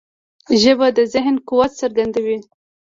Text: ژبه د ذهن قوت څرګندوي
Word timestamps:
ژبه 0.61 0.87
د 0.97 0.99
ذهن 1.13 1.35
قوت 1.47 1.71
څرګندوي 1.81 2.37